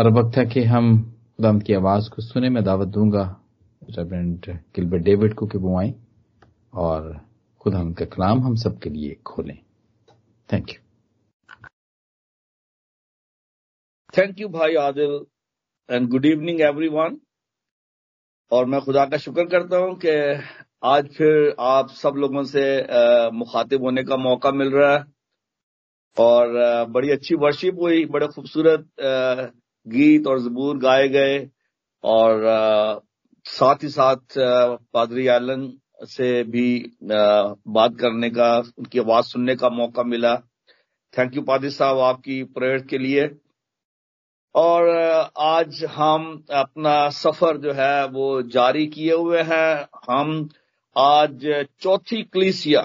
[0.00, 0.86] और वक्त है कि हम
[1.36, 3.24] खुदाम की आवाज़ को सुने। मैं दावत दूँगा
[3.82, 5.92] रेवरेंड गिलबर्ट डेविड को कि वो आए
[6.74, 7.20] और
[7.60, 9.58] खुदा का कलाम हम सबके लिए खोलें।
[10.48, 10.78] थैंक यू
[14.18, 15.20] थैंक यू भाई Adil
[15.88, 17.20] and good evening everyone
[18.50, 20.16] और मैं खुदा का शुक्र करता हूँ कि
[20.86, 22.66] आज फिर आप सब लोगों से
[23.36, 25.04] मुखातिब होने का मौका मिल रहा है।
[26.16, 28.88] और बड़ी अच्छी वर्शिप हुई, बड़े खूबसूरत
[29.86, 31.38] गीत और जबूर गाए गए
[32.04, 32.42] और
[33.44, 34.34] साथ ही साथ
[34.94, 36.66] पादरी आलन से भी
[37.02, 40.36] बात करने का, उनकी आवाज़ सुनने का मौका मिला।
[41.14, 43.28] थैंक यू पादरी साहब, आपकी प्रेयर के लिए।
[44.54, 44.88] और
[45.38, 50.48] आज हम अपना सफ़र जो है, वो जारी किए हुए हैं। हम
[50.96, 52.82] आज चौथी क्लीसिया,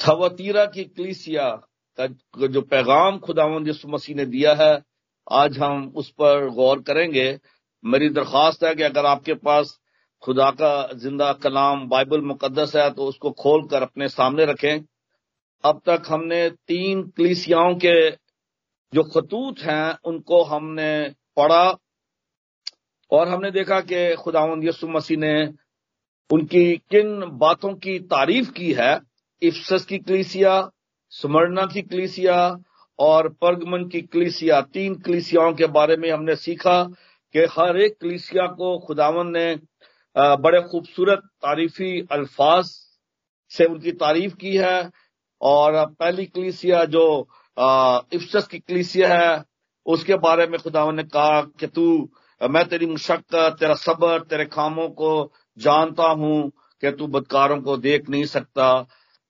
[0.00, 1.48] थवतीरा की क्लीसिया
[1.98, 2.06] का,
[2.46, 4.87] जो पैगाम खुदावंद यसु मसीह ने दिया है
[5.30, 7.38] आज हम उस पर गौर करेंगे।
[7.84, 9.78] मेरी दरख्वास्त है कि अगर आपके पास
[10.22, 14.84] खुदा का ज़िंदा कलाम बाइबल मुकदस है तो उसको खोल कर अपने सामने रखें।
[15.64, 18.10] अब तक हमने तीन क्लीसियाओं के
[18.92, 21.76] जो खतूत हैं, उनको हमने पढ़ा
[23.10, 25.34] और हमने देखा कि खुदावंद यसु मसीह ने
[26.30, 28.98] उनकी किन बातों की तारीफ़ की है।
[29.42, 30.60] इफ्सस की क्लीसिया
[31.12, 32.38] स्मरणा की क्लीसिया
[32.98, 36.82] और पर्गमन की क्लीसिया, तीन क्लीसियाओं के बारे में हमने सीखा
[37.34, 39.58] कि हर एक क्लीसिया को खुदावन ने
[40.16, 42.70] बड़े खूबसूरत तारीफी अल्फाज
[43.50, 44.90] से उनकी तारीफ़ की है।
[45.40, 47.04] और पहली क्लीसिया जो
[48.12, 49.44] इफ्सस की क्लीसिया है,
[49.86, 51.84] उसके बारे में खुदावन ने कहा कि तू,
[52.40, 56.50] मैं तेरी मुशक्कत, तेरा सबर, तेरे खामों को जानता हूँ
[56.82, 58.86] कि तू बदकारों को देख नहीं सकता।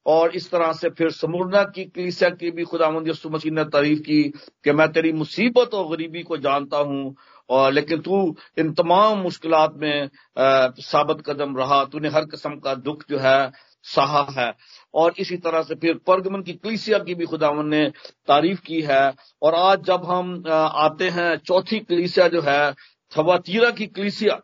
[0.08, 4.00] और इस तरह से फिर समुरना की, कलीसिया की भी खुदा यसु मसीह ने तारीफ़
[4.00, 4.22] की
[4.64, 7.14] कि मैं तेरी मुसीबत और गरीबी को जानता हूँ,
[7.50, 13.04] और लेकिन तू इन तमाम मुश्किल में साबित कदम रहा। तूने हर किस्म का दुख
[13.10, 13.52] जो है,
[13.86, 14.52] सहा है।
[14.94, 17.86] और इसी तरह से फिर परगमन की, कलीसिया की भी खुदावन ने
[18.28, 22.72] तारीफ़ की है। और आज जब हम आते हैं, चौथी कलीसिया जो है,
[23.12, 24.40] थवातीरा की कलीसिया।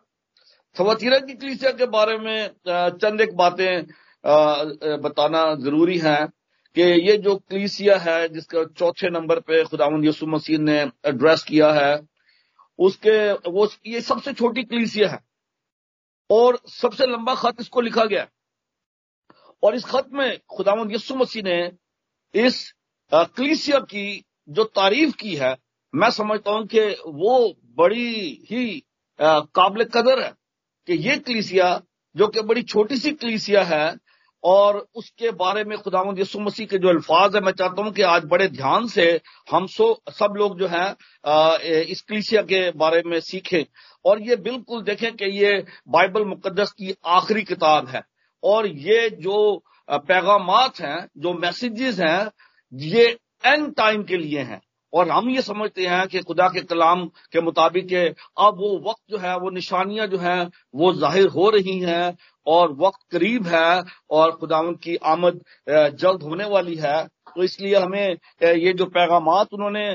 [0.75, 3.85] थवातीरा की कलीसिया के बारे में चंद एक बातें
[4.25, 6.17] बताना ज़रूरी है
[6.75, 11.71] कि ये जो क्लीसिया है, जिसका चौथे नंबर पे खुदावन यसु मसीह ने एड्रेस किया
[11.73, 11.99] है,
[12.79, 15.19] उसके, वो, ये सबसे छोटी क्लीसिया है।
[16.29, 18.27] और सबसे लंबा खत इसको लिखा गया
[19.63, 21.59] और इस खत में खुदावन यसु मसीह ने
[22.33, 22.73] इस
[23.11, 25.55] क्लीसिया की जो तारीफ़ की है,
[25.93, 28.83] मैं समझता हूँ कि वो बड़ी ही
[29.19, 30.33] काबिल कदर है
[30.87, 31.81] कि ये क्लीसिया,
[32.15, 33.95] जो कि बड़ी छोटी सी क्लीसिया है
[34.45, 38.01] और उसके बारे में खुदावंद यसु मसीह के जो अल्फाज है, मैं चाहता हूँ कि
[38.03, 39.05] आज बड़े ध्यान से
[39.51, 43.63] हम सो, सब लोग जो है इस क्लीसिया के बारे में सीखें।
[44.05, 48.01] और ये बिल्कुल देखें कि ये बाइबल मुकदस की आखिरी किताब है।
[48.43, 50.51] और ये जो पैगाम
[50.81, 52.31] हैं, जो मैसेजेस हैं,
[52.73, 53.05] ये
[53.45, 54.61] एंड टाइम के लिए हैं।
[54.95, 59.17] और हम ये समझते हैं कि खुदा के कलाम के मुताबिक अब वो वक्त जो
[59.17, 60.37] है, वो निशानियाँ जो है,
[60.75, 62.15] वो ज़ाहिर हो रही हैं
[62.47, 67.03] और वक्त करीब है और खुदावन की आमद जल्द होने वाली है।
[67.35, 69.85] तो इसलिए हमें ये जो पैगाम उन्होंने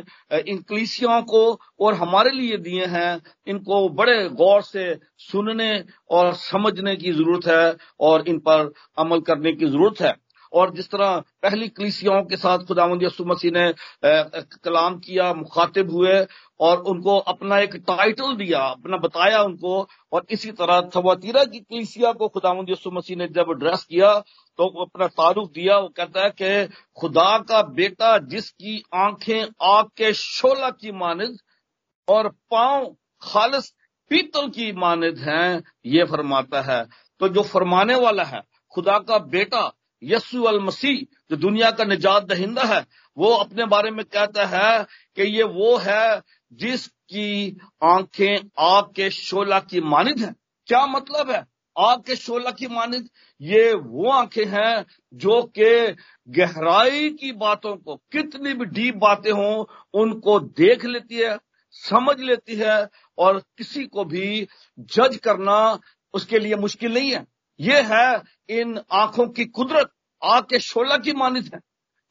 [0.45, 1.43] इन कलीसियाओं को
[1.81, 5.73] और हमारे लिए दिए हैं, इनको बड़े गौर से सुनने
[6.11, 10.15] और समझने की ज़रूरत है और इन पर अमल करने की ज़रूरत है।
[10.53, 13.73] और जिस तरह पहली कलीसियाओं के साथ खुदावंद यसु मसीह ने
[14.05, 16.25] कलाम किया, मुखातिब हुए
[16.61, 22.13] और उनको अपना एक टाइटल दिया, अपना बताया उनको और इसी तरह थवातीरा की कलीसिया
[22.13, 24.13] को खुदावंद यसु मसीह ने जब एड्रेस किया
[24.59, 30.13] तो अपना तारुफ दिया, वो कहता है कि खुदा का बेटा जिसकी आँखें आग के
[30.15, 31.39] शोला की मानद
[32.09, 32.87] और पाँव
[33.23, 33.69] खालिस
[34.11, 36.85] पीतल की मानद हैं, ये फरमाता है।
[37.21, 38.41] तो जो फरमाने वाला है,
[38.75, 39.61] खुदा का बेटा
[40.03, 42.87] यसु अल मसीह जो दुनिया का निजात दहिंदा है,
[43.19, 49.61] वो अपने बारे में कहता है कि ये वो है जिसकी आँखें आग के शोला
[49.61, 50.35] की मानिद है।
[50.67, 51.47] क्या मतलब है?
[51.79, 53.09] आग के शोला की मानिद?
[53.41, 55.97] ये वो आँखें हैं जो कि
[56.29, 59.65] गहराई की बातों को, कितनी भी डीप बातें हों,
[59.95, 61.39] उनको देख लेती है,
[61.71, 62.89] समझ लेती है,
[63.19, 64.49] और किसी को भी
[64.79, 65.81] जज करना
[66.15, 67.27] उसके लिए मुश्किल नहीं है।
[67.61, 69.91] ये है, इन आँखों की कुदरत,
[70.25, 71.61] आग के शोला की मानित है।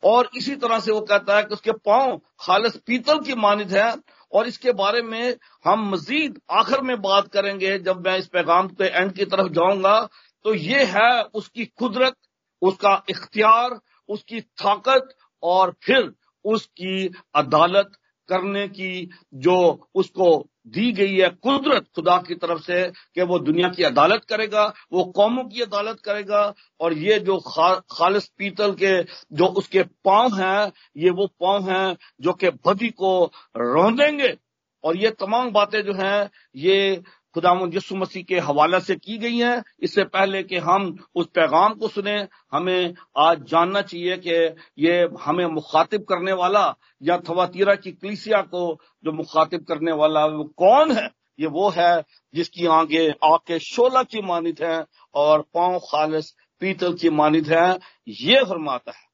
[0.04, 3.96] और इसी तरह से वो कहता है कि उसके पाँव खालस पीतल की मानित है।
[4.34, 8.84] और इसके बारे में हम मजीद आखिर में बात करेंगे, जब मैं इस पैगाम के
[8.84, 10.10] एंड की तरफ़ जाऊँगा।
[10.44, 12.16] तो ये है उसकी कुदरत,
[12.62, 13.80] उसका इख्तियार,
[14.10, 16.14] उसकी ताकत और फिर
[16.46, 17.99] उसकी अदालत।
[18.30, 19.58] करने की जो
[19.96, 20.30] उसको
[20.68, 22.84] दी गई है कुदरत खुदा की तरफ़ से
[23.16, 26.42] कि वो दुनिया की अदालत करेगा वो कौमों की अदालत करेगा
[26.80, 29.02] और ये जो खा, खालिस पीतल के
[29.36, 34.36] जो उसके पाँव हैं ये वो पाँव हैं जो कि बदी को रौंदेंगे।
[34.84, 37.02] और ये तमाम बातें जो हैं ये
[37.36, 41.74] खुदा यसु मसीह के हवाले से की गई हैं। इससे पहले कि हम उस पैगाम
[41.74, 42.18] को सुने,
[42.52, 44.32] हमें आज जानना चाहिए कि
[44.80, 46.64] ये हमें मुखातिब करने वाला
[47.02, 51.08] या थवातीरा की कलीसिया को जो मुखातिब करने वाला वो कौन है?
[51.40, 52.04] ये वो है
[52.34, 54.84] जिसकी आगे आके शोला की मानित है
[55.16, 57.68] और पाँव खालिस पीतल की मानित है।
[58.08, 59.08] ये फरमाता है,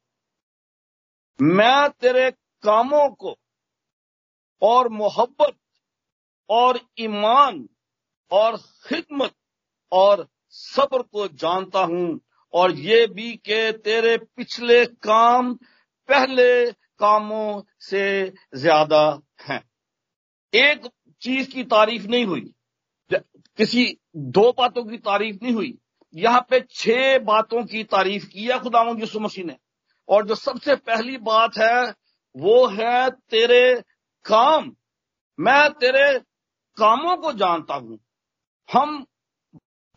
[1.39, 2.29] मैं तेरे
[2.63, 3.35] कामों को
[4.61, 5.55] और मोहब्बत
[6.49, 7.67] और ईमान
[8.31, 9.31] और खिदमत
[9.91, 12.19] और सब्र को जानता हूँ।
[12.53, 15.53] और ये भी कि तेरे पिछले काम
[16.09, 19.63] पहले कामों से ज़्यादा हैं।
[20.53, 20.87] एक
[21.21, 22.53] चीज़ की तारीफ़ नहीं हुई।
[23.11, 25.77] किसी दो बातों की तारीफ़ नहीं हुई।
[26.13, 29.57] यहाँ पे छह बातों की तारीफ़ की है खुदा यसु मसीह ने।
[30.09, 31.93] और जो सबसे पहली बात है,
[32.35, 33.81] वो है तेरे
[34.25, 34.75] काम।
[35.39, 36.19] मैं तेरे
[36.77, 37.99] कामों को जानता हूँ।
[38.73, 39.05] हम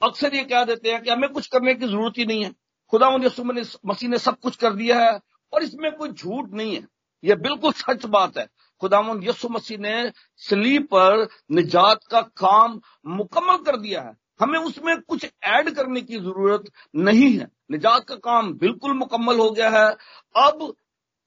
[0.03, 2.51] अक्सर ये कह देते हैं कि हमें कुछ करने की ज़रूरत ही नहीं है।
[2.91, 5.21] खुदा ने मसीह ने सब कुछ कर दिया है
[5.53, 6.87] और इसमें कोई झूठ नहीं है।
[7.25, 8.47] यह बिल्कुल सच बात है।
[8.81, 15.01] खुदा यसु मसीह ने सलीब पर निजात का काम मुकम्मल कर दिया है। हमें उसमें
[15.01, 16.65] कुछ ऐड करने की ज़रूरत
[16.97, 19.91] नहीं है। निजात का काम बिल्कुल मुकम्मल हो गया है।
[20.37, 20.75] अब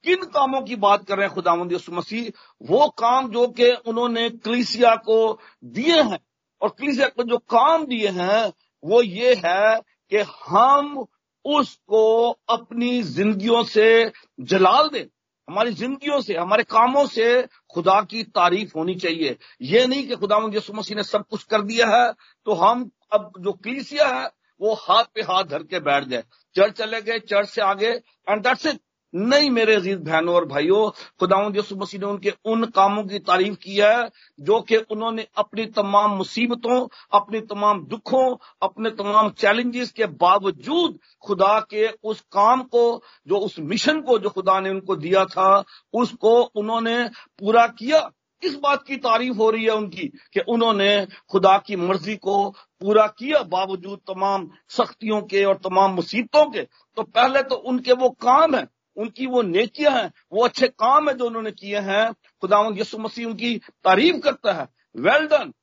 [0.04, 2.32] किन कामों की बात कर रहे हैं खुदा यसु मसीह?
[2.62, 6.20] वो काम जो कि उन्होंने क्लीसिया को दिए हैं।
[6.62, 8.52] और कलीसिया को जो काम दिए हैं,
[8.84, 9.80] वो ये है
[10.12, 10.18] कि
[10.48, 11.06] हम
[11.46, 15.06] उसको अपनी जिंदगियों से जलाल दें।
[15.48, 20.38] हमारी जिंदगियों से, हमारे कामों से खुदा की तारीफ़ होनी चाहिए। ये नहीं कि खुदा
[20.56, 22.12] यसु मसीह ने सब कुछ कर दिया है
[22.46, 24.30] तो हम अब जो कलीसिया है,
[24.62, 26.24] वो हाथ पे हाथ धर के बैठ जाए
[26.56, 27.90] चर्च चले गए, चर्च से आगे
[28.30, 28.80] एंड दैट्स इट
[29.16, 33.56] नहीं मेरे अज़ीज़ बहनों और भाइयों, खुदावंद यसु मसीह ने उनके उन कामों की तारीफ़
[33.56, 34.10] की है,
[34.40, 41.60] जो कि उन्होंने अपनी तमाम मुसीबतों, अपनी तमाम दुखों, अपने तमाम चैलेंजेस के बावजूद खुदा
[41.60, 45.64] के उस काम को, जो उस मिशन को जो खुदा ने उनको दिया था,
[45.94, 47.08] उसको उन्होंने
[47.40, 48.10] पूरा किया।
[48.44, 52.50] इस बात की तारीफ़ हो रही है उनकी कि उन्होंने खुदा की मर्ज़ी को
[52.82, 58.10] पूरा किया बावजूद तमाम सख्तियों के और तमाम मुसीबतों के। तो पहले तो उनके वो
[58.10, 58.68] काम है
[58.98, 63.28] उनकी वो नेकियाँ हैं, वो अच्छे काम है जो उन्होंने किए हैं। खुदावंद यसु मसीह
[63.28, 65.54] उनकी तारीफ़ करता है। वेल डन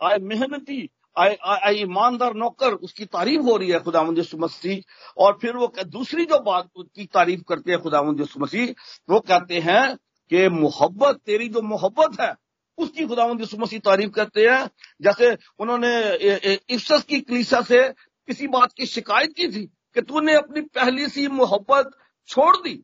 [0.00, 0.88] आए मेहनती,
[1.18, 4.82] आए ईमानदार नौकर, उसकी तारीफ़ हो रही है खुदावंद यसु मसीह।
[5.16, 8.74] और फिर वो दूसरी जो बात की तारीफ़ करते हैं खुदावंद यसु मसीह,
[9.10, 9.96] वो कहते हैं
[10.30, 12.34] कि मोहब्बत, तेरी जो मोहब्बत है,
[12.78, 14.70] उसकी खुदावंद यसु मसीह तारीफ़ करते हैं।
[15.02, 15.92] जैसे उन्होंने
[16.70, 17.88] इफ्सस की कलीसा से
[18.28, 19.64] किसी बात की शिकायत की थी
[19.94, 21.90] कि तूने अपनी पहली सी मोहब्बत
[22.28, 22.82] छोड़ दी।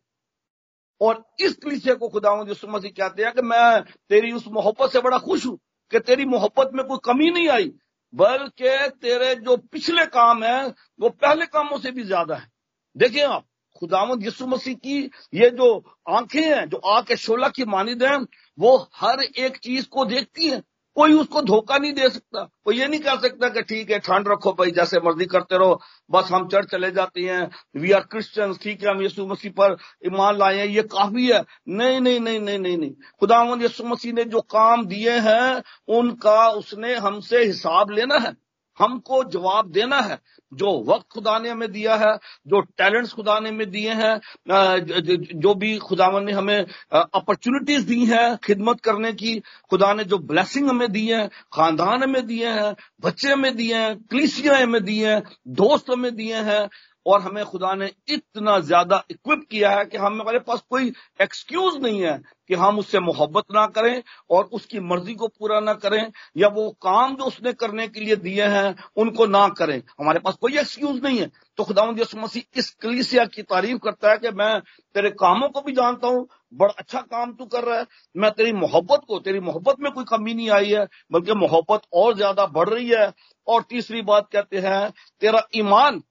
[1.01, 5.01] और इस कलीसिया को खुदा यसु मसीह कहते हैं कि मैं तेरी उस मोहब्बत से
[5.01, 5.59] बड़ा खुश हूँ
[5.93, 7.73] कि तेरी मोहब्बत में कोई कमी नहीं आई,
[8.15, 10.67] बल्कि तेरे जो पिछले काम है,
[11.01, 12.49] वो पहले कामों से भी ज़्यादा है।
[12.97, 13.45] देखिए आप,
[13.77, 14.99] खुदावंद यसु मसीह की
[15.35, 18.17] ये जो आँखें हैं, जो के शोला की मानिद हैं
[18.59, 20.63] वो हर एक चीज़ को देखती हैं।
[20.97, 24.29] कोई उसको धोखा नहीं दे सकता। कोई ये नहीं कह सकता कि ठीक है ठंड
[24.29, 28.59] रखो भाई, जैसे मर्ज़ी करते रहो। बस हम चर्च चले जाते हैं। वी आर क्रिश्चियंस
[28.63, 32.41] ठीक है, हम यीशु मसीह पर ईमान लाए हैं, ये काफ़ी है। नहीं नहीं नहीं
[32.41, 37.91] नहीं नहीं नहीं। खुदा यीशु मसीह ने जो काम दिए हैं, उनका उसने हमसे हिसाब
[37.91, 38.44] लेना है।
[38.79, 40.19] हमको जवाब देना है।
[40.53, 42.15] जो वक्त खुदा ने हमें दिया है,
[42.47, 44.21] जो टैलेंट्स खुदा ने हमें दिए हैं
[45.41, 49.39] जो भी खुदा ने हमें अपॉर्चुनिटीज़ दी हैं खिदमत करने की,
[49.71, 53.97] खुदा ने जो ब्लेसिंग हमें दी है, खानदान हमें दिए हैं, बच्चे हमें दिए हैं,
[54.03, 56.69] क्लिसिया हमें दिए हैं, दोस्त हमें दिए हैं
[57.07, 60.93] और हमें खुदा ने इतना ज़्यादा इक्विप किया है कि हमारे पास कोई
[61.23, 65.75] एक्सक्यूज नहीं है कि हम उससे मोहब्बत ना करें और उसकी मर्ज़ी को पूरा ना
[65.75, 70.19] करें या वो काम जो उसने करने के लिए दिए हैं, उनको ना करें। हमारे
[70.19, 74.31] पास कोई एक्सक्यूज नहीं है। तो खुदा मसीह इस कलीसिया की तारीफ़ करता है कि
[74.31, 74.61] मैं
[74.95, 78.53] तेरे कामों को भी जानता हूँ, बड़ा अच्छा काम तू कर रहा है, मैं तेरी
[78.53, 82.69] मोहब्बत को, तेरी मोहब्बत में कोई कमी नहीं आई है, बल्कि मोहब्बत और ज़्यादा बढ़
[82.69, 83.13] रही है।
[83.49, 86.03] और तीसरी बात कहते हैं, तेरा ईमान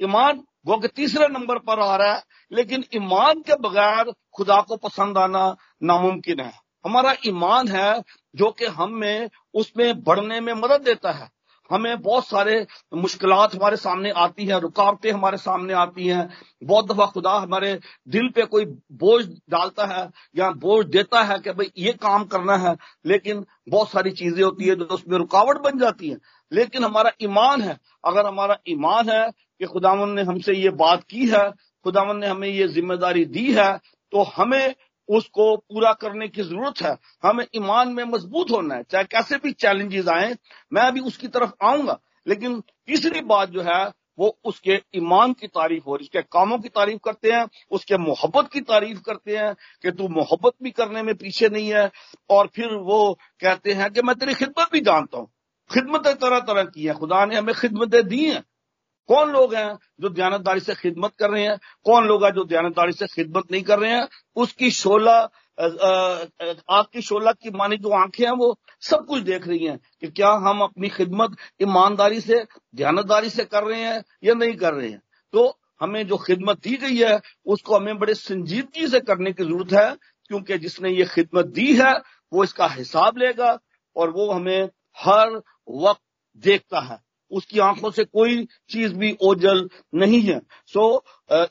[0.00, 2.22] ईमान वो कि तीसरे नंबर पर आ रहा है,
[2.52, 5.44] लेकिन ईमान के बगैर खुदा को पसंद आना
[5.82, 6.52] नामुमकिन है।
[6.84, 8.02] हमारा ईमान है
[8.34, 11.30] जो कि हमें उसमें बढ़ने में मदद देता है।
[11.70, 16.28] हमें बहुत सारे मुश्किल हमारे सामने आती हैं, रुकावटें हमारे सामने आती हैं।
[16.64, 21.50] बहुत दफ़ा खुदा हमारे दिल पे कोई बोझ डालता है या बोझ देता है कि
[21.50, 25.78] भाई ये काम करना है, लेकिन बहुत सारी चीज़ें होती है जो उसमें रुकावट बन
[25.78, 26.18] जाती है।
[26.52, 31.26] लेकिन हमारा ईमान है। अगर हमारा ईमान है कि खुदावन ने हमसे ये बात की
[31.28, 31.50] है,
[31.84, 33.72] खुदावन ने हमें ये ज़िम्मेदारी दी है
[34.12, 34.74] तो हमें
[35.08, 39.52] उसको पूरा करने की ज़रूरत है। हमें ईमान में मज़बूत होना है। चाहे कैसे भी
[39.52, 40.34] चैलेंजेस आए,
[40.72, 43.84] मैं अभी उसकी तरफ़ आऊँगा। लेकिन तीसरी बात जो है,
[44.18, 48.60] वो उसके ईमान की तारीफ़ हो उसके कामों की तारीफ़ करते हैं, उसके मोहब्बत की
[48.60, 51.90] तारीफ़ करते हैं कि तू मोहब्बत भी करने में पीछे नहीं है।
[52.30, 55.30] और फिर वो कहते हैं कि मैं तेरी खिदमत भी जानता हूँ।
[55.72, 58.42] खिदमतें तरह तरह की हैं। खुदा ने हमें खिदमतें दी हैं।
[59.08, 61.56] कौन लोग हैं जो दयानतदारी से खिदमत कर रहे हैं?
[61.84, 64.08] कौन लोग हैं जो दयानतदारी से खिदमत नहीं कर रहे हैं?
[64.36, 65.16] उसकी शोला
[65.58, 70.08] आग की शोला की मानी जो आँखें हैं वो सब कुछ देख रही हैं कि
[70.08, 72.42] क्या हम अपनी खिदमत ईमानदारी से
[72.76, 75.02] ध्यानतदारी से कर रहे हैं या नहीं कर रहे हैं।
[75.34, 79.72] तो हमें जो खिदमत दी गई है, उसको हमें बड़े संजीदगी से करने की ज़रूरत
[79.72, 79.94] है,
[80.30, 81.92] क्योंकि जिसने ये खिदमत दी है,
[82.32, 83.58] वो इसका हिसाब लेगा
[83.96, 86.02] और वो हमें हर वक्त
[86.44, 86.98] देखता है।
[87.30, 91.04] उसकी आँखों से कोई चीज़ भी ओझल नहीं है। सो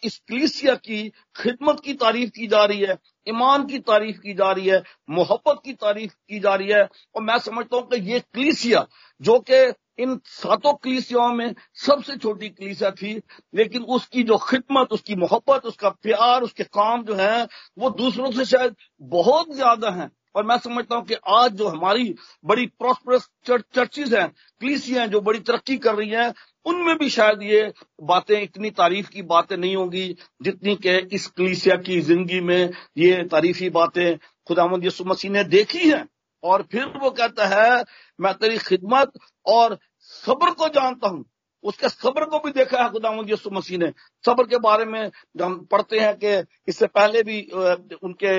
[0.03, 1.01] इस क्लिसिया की
[1.35, 5.61] खिदमत की तारीफ़ की जा रही है, ईमान की तारीफ़ की जा रही है, मोहब्बत
[5.65, 6.83] की तारीफ़ की जा रही है।
[7.15, 8.85] और मैं समझता हूँ कि ये क्लिसिया
[9.21, 9.63] जो कि
[9.99, 13.21] इन सातों क्लीसियाओं में सबसे छोटी क्लीसिया थी,
[13.55, 18.45] लेकिन उसकी जो खिदमत, उसकी मोहब्बत, उसका प्यार, उसके काम जो है, वो दूसरों से
[18.45, 22.13] शायद बहुत ज़्यादा है। और मैं समझता हूँ कि आज जो हमारी
[22.45, 24.27] बड़ी प्रॉस्परस चर्चिज हैं
[24.61, 26.33] क्लीसियाँ जो बड़ी तरक्की कर रही हैं,
[26.65, 27.71] उनमें भी शायद ये
[28.03, 30.07] बातें, इतनी तारीफ़ की बातें नहीं होंगी
[30.41, 35.89] जितनी के इस क्लीसिया की ज़िंदगी में ये तारीफी बातें खुदामंद यसु मसीह ने देखी
[35.89, 36.07] हैं।
[36.43, 37.83] और फिर वो कहता है,
[38.19, 39.11] मैं तेरी खिदमत
[39.45, 39.77] और
[40.11, 41.23] सब्र को जानता हूँ
[41.63, 43.91] उसके सब्र को भी देखा है खुदा यसु मसीह ने।
[44.25, 46.33] सब्र के बारे में हम पढ़ते हैं कि
[46.67, 47.41] इससे पहले भी
[48.03, 48.33] उनके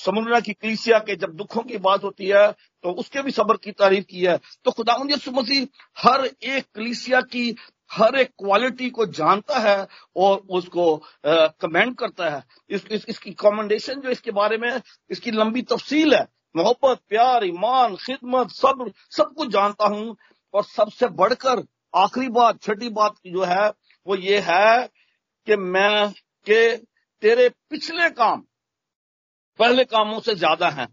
[0.00, 2.50] समुद्र की क्लीसिया के जब दुखों की बात होती है
[2.84, 5.66] तो उसके भी सब्र की तारीफ़ की है। तो खुदा यसु मसीह
[5.98, 7.54] हर एक क्लीसिया की
[7.90, 10.84] हर एक क्वालिटी को जानता है और उसको
[11.26, 14.80] कमेंट करता है। इस, इस, इसकी कमेंडेशन जो इसके बारे में
[15.10, 20.16] इसकी लंबी तफसील है। मोहब्बत प्यार ईमान खिदमत सब्र सब कुछ जानता हूँ
[20.54, 21.62] और सबसे बढ़कर
[21.94, 23.68] आखिरी बात, छठी बात जो है,
[24.06, 24.88] वो ये है
[25.46, 26.10] कि मैं,
[26.46, 26.76] के
[27.22, 28.40] तेरे पिछले काम,
[29.58, 30.88] पहले कामों से ज़्यादा हैं।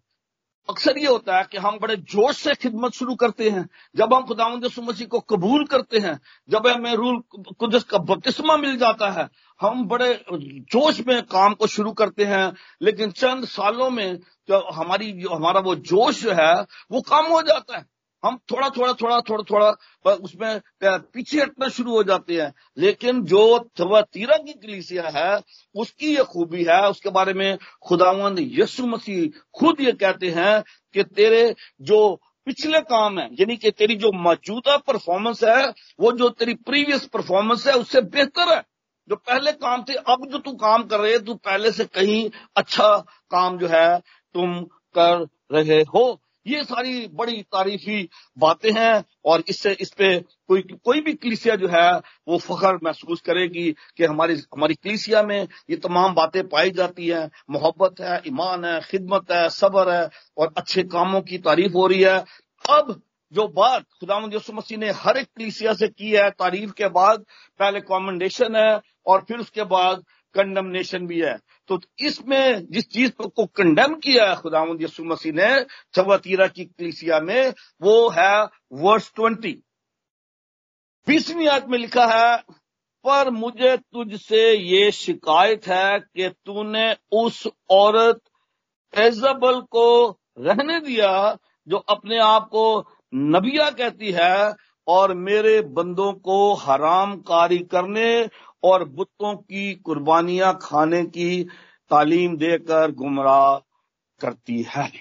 [0.70, 4.26] अक्सर ये होता है कि हम बड़े जोश से खिदमत शुरू करते हैं। जब हम
[4.26, 7.22] खुदावंद मसीह को कबूल करते हैं, जब हमें रूल
[7.60, 9.28] कुदस का बपतिस्मा मिल जाता है,
[9.62, 10.14] हम बड़े
[10.72, 14.18] जोश में काम को शुरू करते हैं। लेकिन चंद सालों में
[14.50, 16.54] जो हमारी हमारा वो जोश जो है,
[16.92, 17.86] वो कम हो जाता है।
[18.24, 23.60] हम थोड़ा थोड़ा थोड़ा थोड़ा थोड़ा उसमें पीछे हटना शुरू हो जाते हैं। लेकिन जो
[23.82, 25.42] तीरा की कलीसिया है,
[25.76, 31.04] उसकी ये खूबी है, उसके बारे में खुदावंद यसु मसीह खुद ये कहते हैं कि
[31.04, 35.68] तेरे जो पिछले काम है, यानी कि तेरी जो मौजूदा परफॉर्मेंस है,
[36.00, 38.64] वो जो तेरी प्रीवियस परफॉर्मेंस है, उससे बेहतर है।
[39.10, 42.98] जो पहले काम थे, अब जो तू काम कर रहे तू पहले से कहीं अच्छा
[43.32, 44.00] काम जो है,
[44.34, 44.64] तुम
[44.98, 51.02] कर रहे हो। ये सारी बड़ी तारीफी बातें हैं और इससे इस पे कोई कोई
[51.02, 51.90] भी क्लिसिया जो है,
[52.28, 57.30] वो फखर महसूस करेगी कि हमारी हमारी क्लिसिया में ये तमाम बातें पाई जाती हैं।
[57.50, 62.02] मोहब्बत है, ईमान है, खिदमत है, सबर है और अच्छे कामों की तारीफ़ हो रही
[62.02, 62.18] है।
[62.70, 63.02] अब
[63.34, 67.26] जो बात खुदामद यसु मसीह ने हर एक क्लिसिया से की है, तारीफ़ के बाद
[67.60, 70.04] पहले कॉमेंडेशन है और फिर उसके बाद
[70.36, 71.38] कंडमनेशन भी है।
[71.70, 75.50] तो इसमें जिस चीज़ को कंडेम किया है खुदावंद यसु मसीह ने
[75.94, 78.44] चवतीरा की कलिसिया में, वो है
[78.74, 79.54] वर्ष ट्वेंटी
[81.08, 82.38] बीसवीं आयत में लिखा है,
[83.06, 88.20] पर मुझे तुझसे ये शिकायत है कि तूने उस औरत
[88.94, 90.10] एजबल को
[90.40, 92.66] रहने दिया जो अपने आप को
[93.14, 94.54] नबिया कहती है
[94.88, 98.10] और मेरे बंदों को हराम कारी करने
[98.64, 101.44] और बुतों की कुर्बानियाँ खाने की
[101.90, 103.58] तालीम देकर गुमराह
[104.22, 104.92] करती है।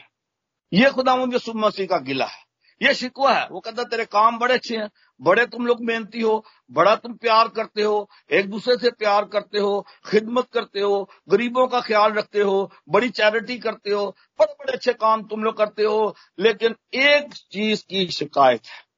[0.72, 2.48] ये खुदा मुझे मसीह का गिला है।
[2.82, 6.44] ये शिकवा है। वो कहता, तेरे काम बड़े अच्छे हैं। बड़े तुम लोग मेहनती हो।
[6.70, 11.66] बड़ा तुम प्यार करते हो। एक दूसरे से प्यार करते हो। खिदमत करते हो। गरीबों
[11.66, 15.82] का ख्याल रखते हो। बड़ी चैरिटी करते हो। बड़े बड़े अच्छे काम तुम लोग करते
[15.82, 18.88] हो। लेकिन एक चीज़ की शिकायत है।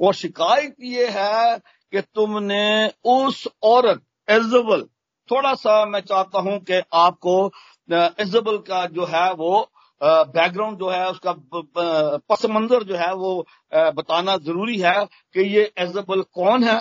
[0.00, 1.60] वो शिकायत ये है
[1.92, 4.82] कि तुमने उस औरत एजबल
[5.28, 7.34] थोड़ा सा मैं चाहता हूँ कि आपको
[7.88, 9.68] एजबल का जो है वो
[10.00, 11.32] बैकग्राउंड जो है, उसका
[12.30, 15.04] पस मंजर जो है वो बताना ज़रूरी है
[15.34, 16.78] कि ये एजबल कौन है,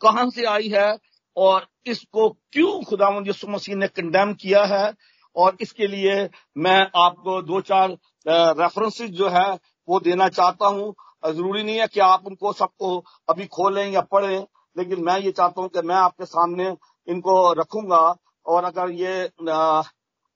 [0.00, 0.96] कहाँ से आई है,
[1.36, 4.92] और इसको क्यों खुदा यसु मसीह ने कंडेम किया है,
[5.36, 6.28] और इसके लिए
[6.58, 9.48] मैं आपको दो चार रेफरेंसेस जो है
[9.88, 12.96] वो देना चाहता हूँ। ज़रूरी नहीं है कि आप उनको सबको
[13.28, 14.46] अभी खोलें या पढ़ें
[14.76, 16.68] लेकिन मैं ये चाहता हूँ कि मैं आपके सामने
[17.08, 19.30] इनको रखूँगा। और अगर ये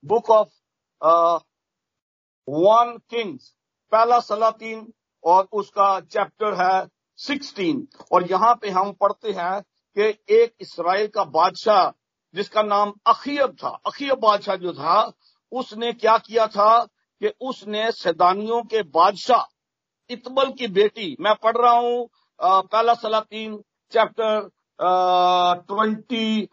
[0.05, 0.49] बुक ऑफ़
[2.49, 3.49] वन किंग्स
[3.93, 4.87] पहला सलातीन
[5.25, 6.87] और उसका चैप्टर है
[7.19, 9.61] सिक्सटीन और यहाँ पे हम पढ़ते हैं
[9.97, 11.91] कि एक इसराइल का बादशाह,
[12.35, 15.13] जिसका नाम अखियब था, अखियब बादशाह जो था,
[15.53, 16.85] उसने क्या किया था
[17.21, 19.43] कि उसने सैदानियों के बादशाह
[20.11, 22.09] इतबल की बेटी, मैं पढ़ रहा हूँ
[22.41, 23.57] पहला सलातीन
[23.93, 24.51] चैप्टर
[25.69, 26.49] ट्वेंटी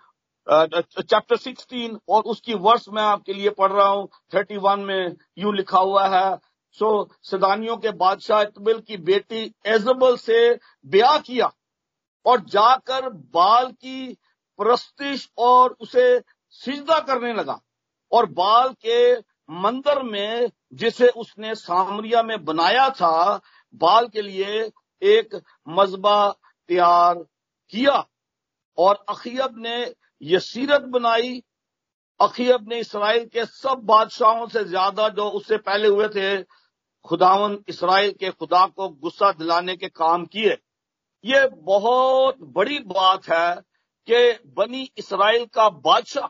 [0.48, 5.52] चैप्टर सिक्सटीन और उसकी वर्ष मैं आपके लिए पढ़ रहा हूँ थर्टी वन में यू
[5.52, 6.38] लिखा हुआ है।
[6.80, 6.90] सो
[7.24, 10.54] सदानियों के बादशाह इतबिल की बेटी एजबल से
[10.86, 11.52] ब्याह किया
[12.26, 14.14] और जाकर बाल की
[14.60, 16.06] प्रस्तिश और उसे
[16.56, 17.60] सिजदा करने लगा
[18.12, 19.14] और बाल के
[19.52, 23.42] मंदिर में जिसे उसने सामरिया में बनाया था,
[23.74, 26.32] बाल के लिए एक मजबा
[26.70, 27.16] तैयार
[27.74, 28.06] किया।
[28.78, 31.42] और अखियब ने ये सीरत बनाई।
[32.20, 36.44] अखियब ने इसराइल के सब बादशाहों से ज़्यादा जो उससे पहले हुए थे,
[37.06, 40.58] खुदावन इसराइल के खुदा को गुस्सा दिलाने के काम किए।
[41.24, 43.56] ये बहुत बड़ी बात है
[44.08, 46.28] कि बनी इसराइल का बादशाह,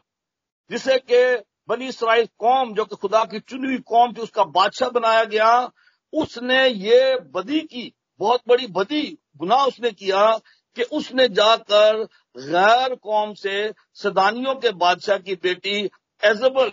[0.72, 4.90] जिसे के बनी इसराइल कौम, जो कि खुदा की चुनी हुई कौम थी, उसका बादशाह
[4.90, 5.72] बनाया गया।
[6.14, 10.40] उसने ये बदी की, बहुत बड़ी बदी, गुनाह उसने किया
[10.76, 12.04] कि उसने जाकर
[12.38, 15.78] गैर कौम से सदानियों के बादशाह की बेटी
[16.22, 16.72] एजबल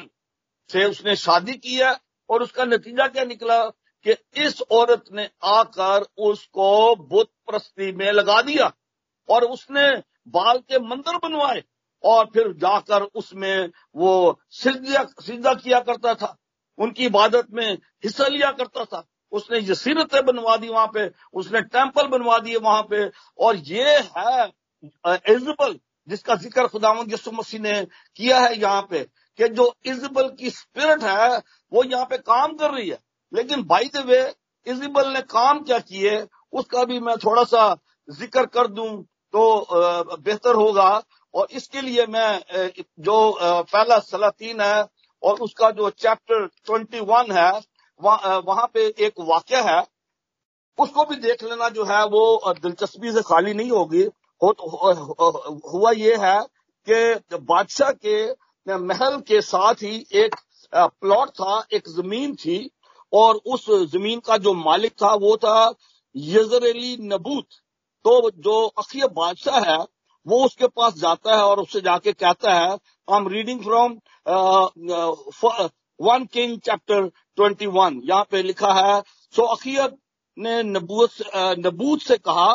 [0.71, 1.97] से उसने शादी की है
[2.31, 3.65] और उसका नतीजा क्या निकला
[4.07, 8.73] कि इस औरत ने आकर उसको बुत प्रस्ती में लगा दिया
[9.29, 9.91] और उसने
[10.29, 11.63] बाल के मंदिर बनवाए।
[12.05, 16.37] और फिर जाकर उसमें वो सिद्धा किया करता था।
[16.79, 17.73] उनकी इबादत में
[18.05, 22.57] हिस्सा लिया करता था। उसने ये सीरतें बनवा दी वहाँ पे, उसने टेंपल बनवा दिए
[22.59, 24.47] वहाँ पे। और ये है
[25.29, 27.83] इजबल जिसका ज़िक्र खुदावंद यसु मसीह ने
[28.17, 29.03] किया है यहाँ पे,
[29.39, 31.39] कि जो इजबल की स्पिरिट है,
[31.73, 32.99] वो यहाँ पे काम कर रही है।
[33.33, 34.21] लेकिन बाई द वे
[34.67, 37.77] इजबल ने काम क्या किए, उसका भी मैं थोड़ा सा
[38.09, 38.91] ज़िक्र कर दूँ
[39.35, 40.91] तो बेहतर होगा।
[41.35, 42.41] और इसके लिए मैं
[43.01, 44.85] जो पहला सलातीन है
[45.23, 47.51] और उसका जो चैप्टर ट्वेंटी वन है
[48.01, 49.81] वहाँ पे एक वाक्य है।
[50.79, 54.03] उसको भी देख लेना जो है वो दिलचस्पी से खाली नहीं होगी।
[54.41, 56.41] हो, हो, हुआ ये है
[56.87, 58.25] कि बादशाह के
[58.67, 60.35] महल के साथ ही एक
[60.73, 62.59] प्लॉट था एक ज़मीन थी
[63.13, 65.73] और उस ज़मीन का जो मालिक था वो था
[66.15, 67.47] यजरेली नबूत।
[68.05, 69.79] तो जो अखिय बादशाह है
[70.29, 73.99] वो उसके पास जाता है और उससे जाके कहता है I am reading from
[76.01, 77.07] one king chapter
[77.39, 79.01] twenty one यहाँ पे लिखा है
[79.35, 79.97] सो अखियत
[80.37, 81.11] ने नबूत
[81.59, 82.53] नबूत से कहा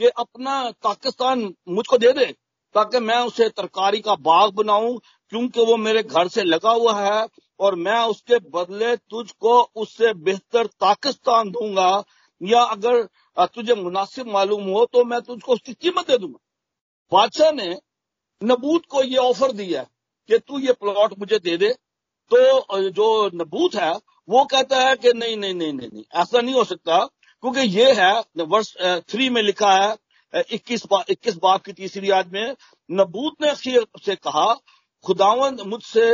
[0.00, 2.24] कि अपना पाकिस्तान मुझको दे दे,
[2.74, 4.98] ताकि मैं उसे तरकारी का बाग बनाऊँ,
[5.32, 7.26] क्योंकि वो मेरे घर से लगा हुआ है,
[7.60, 11.90] और मैं उसके बदले तुझको उससे बेहतर पाकिस्तान दूँगा।
[12.40, 13.02] या अगर
[13.46, 16.38] तुझे मुनासिब मालूम हो तो मैं तुझको उसकी कीमत दे दूँगा।
[17.12, 17.68] बादशाह ने
[18.40, 19.82] नबूत को ये ऑफ़र दिया
[20.28, 21.72] कि तू ये प्लॉट मुझे दे दे।
[22.30, 23.92] तो जो नबूत है
[24.28, 27.92] वो कहता है कि नहीं नहीं नहीं नहीं, नहीं ऐसा नहीं हो सकता क्योंकि ये
[27.92, 28.72] है वर्ष
[29.10, 32.54] थ्री में लिखा है इक्कीस इक्कीस बाप की तीसरी याद में
[32.90, 34.52] नबूत ने से कहा
[35.04, 36.04] खुदावन मुझसे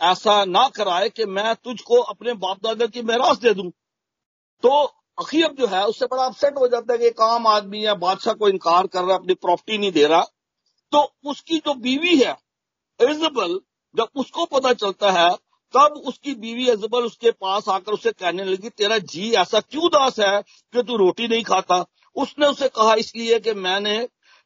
[0.00, 3.70] ऐसा ना कराए कि मैं तुझको अपने बाप दादा की महराज दे दूँ।
[4.62, 4.70] तो
[5.18, 8.34] अखियब जो है उससे बड़ा अपसेट हो जाता है कि एक आम आदमी है बादशाह
[8.34, 10.24] को इनकार कर रहा है अपनी प्रॉपर्टी नहीं दे रहा।
[10.92, 12.36] तो उसकी जो बीवी है,
[13.00, 13.58] इजबल,
[13.94, 15.30] जब उसको पता चलता है,
[15.74, 20.18] तब उसकी बीवी अजबल उसके पास आकर उसे कहने लगी, तेरा जी ऐसा क्यों दास
[20.20, 21.84] है कि तू रोटी नहीं खाता?
[22.16, 23.96] उसने उसे कहा इसलिए कि मैंने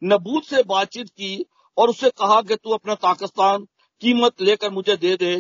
[0.02, 1.44] नबूत से बातचीत की
[1.76, 3.66] और उसे कहा कि तू अपना ताकिस्तान
[4.02, 5.34] कीमत लेकर मुझे दे दे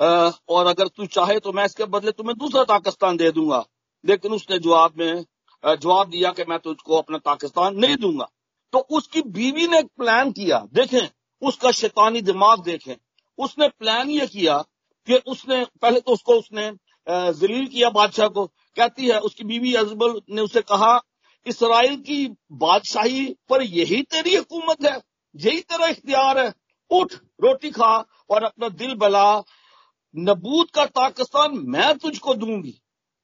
[0.00, 3.64] और अगर तू चाहे तो मैं इसके बदले तुम्हें दूसरा ताकिस्तान दे दूँगा।
[4.04, 5.24] लेकिन उसने जवाब में
[5.64, 8.28] जवाब दिया कि मैं तुझको अपना पाकिस्तान नहीं दूँगा।
[8.72, 11.08] तो उसकी बीवी ने प्लान किया। देखें,
[11.42, 12.94] उसका शैतानी दिमाग देखें।
[13.38, 14.58] उसने प्लान ये किया
[15.08, 16.70] कि उसने, पहले तो उसको उसने
[17.06, 21.00] जलील किया बादशाह को। कहती है, उसकी बीवी अजबल ने उसे कहा,
[21.46, 25.00] इसराइल की बादशाही पर यही तेरी हुकूमत है।
[25.34, 26.52] यही तेरा इख्तियार है।
[26.90, 27.94] उठ, रोटी खा
[28.30, 29.42] और अपना दिल बला।
[30.14, 32.74] नबूत का पाकिस्तान मैं तुझको दूँगी।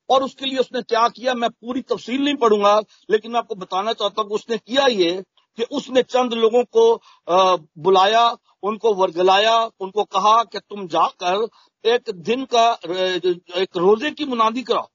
[0.09, 2.81] और उसके लिए उसने क्या किया, मैं पूरी तफसील नहीं पढ़ूँगा,
[3.11, 5.23] लेकिन मैं आपको बताना चाहता हूँ उसने किया ये
[5.59, 6.85] कि उसने चंद लोगों को
[7.81, 8.29] बुलाया,
[8.63, 11.47] उनको वर्गलाया, उनको कहा कि तुम जाकर
[11.85, 12.69] एक दिन का
[13.57, 14.89] एक रोज़े की मुनादी कराओ।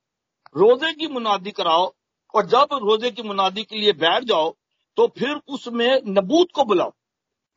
[0.56, 1.91] रोज़े की मुनादी कराओ
[2.34, 4.50] और जब रोज़े की मुनादी के लिए बैठ जाओ
[4.97, 6.91] तो फिर उसमें नबूत को बुलाओ।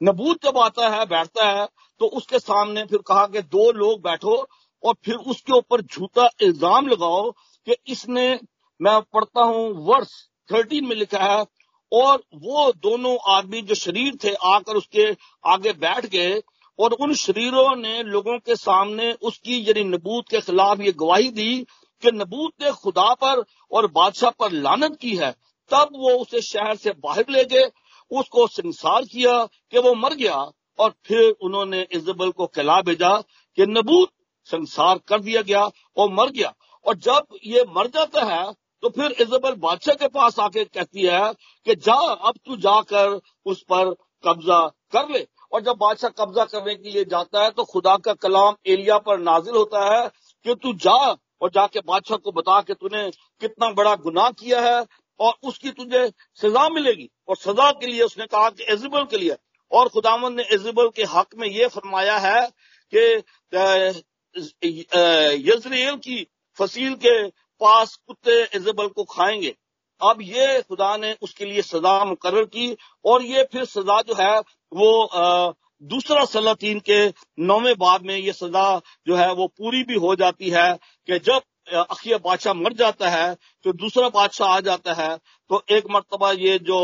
[0.00, 1.66] नबूत जब आता है, बैठता है
[2.00, 4.36] तो उसके सामने फिर कहा कि दो लोग बैठो
[4.82, 8.38] और फिर उसके ऊपर झूठा इल्ज़ाम लगाओ कि इसने,
[8.80, 10.10] मैं पढ़ता हूँ वर्ष
[10.50, 11.44] थर्टीन में लिखा है
[11.92, 15.06] और वो दोनों आदमी जो शरीर थे आकर उसके
[15.44, 16.42] आगे बैठ गए
[16.78, 21.56] और उन शरीरों ने लोगों के सामने उसकी यानी नबूत के खिलाफ ये गवाही दी
[22.02, 25.30] कि नबूत ने खुदा पर और बादशाह पर लानत की है।
[25.70, 27.70] तब वो उसे शहर से बाहर ले गए,
[28.10, 30.36] उसको संसार किया कि वो मर गया
[30.78, 33.16] और फिर उन्होंने इजबल को कहला भेजा
[33.58, 34.10] कि नबूत
[34.48, 35.64] संसार कर दिया गया
[35.96, 36.52] और मर गया।
[36.86, 38.44] और जब ये मर जाता है
[38.84, 41.32] तो फिर इजबल बादशाह के पास आके कहती है
[41.66, 43.92] कि जा, अब तू जाकर उस पर
[44.24, 44.58] कब्जा
[44.92, 48.54] कर ले। और जब बादशाह कब्जा करने के लिए जाता है तो खुदा का कलाम
[48.66, 50.08] एलिया पर नाजिल होता है
[50.46, 50.96] कि तू जा
[51.42, 53.08] और जाके बादशाह को बता कि तूने
[53.42, 54.84] कितना बड़ा गुनाह किया है
[55.20, 56.06] और उसकी तुझे
[56.40, 59.36] सजा मिलेगी। और सजा के लिए उसने कहा कि एजिबल के लिए।
[59.72, 62.40] और खुदावन ने एजिबल के हक में ये फरमाया है
[62.92, 63.04] कि
[65.48, 66.26] यजरेल की
[66.58, 67.14] फसील के
[67.64, 69.54] पास कुत्ते एजेबल को खाएँगे।
[70.00, 74.38] अब ये खुदा ने उसके लिए सजा मुकर की और ये फिर सजा जो है
[74.72, 74.90] वो
[75.82, 76.98] दूसरा सलातीन के
[77.40, 78.66] नौवे बाद में ये सजा
[79.06, 80.72] जो है वो पूरी भी हो जाती है
[81.08, 85.16] कि जब अखिया बादशाह मर जाता है तो दूसरा बादशाह आ जाता है
[85.50, 86.80] तो एक मरतबा ये जो